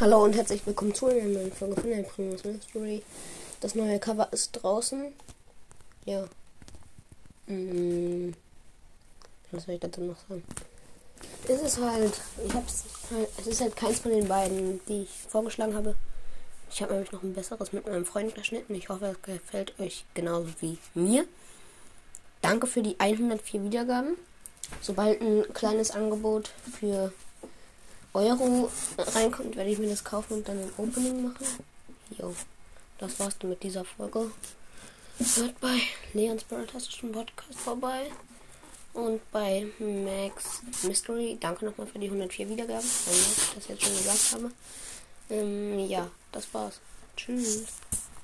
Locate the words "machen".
31.24-31.46